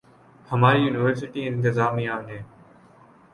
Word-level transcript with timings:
ہماری 0.49 0.79
یونیورسٹی 0.81 1.41
انتظامیہ 1.47 2.15
نے 2.27 2.37